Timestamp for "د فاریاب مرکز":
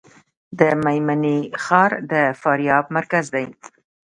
2.11-3.25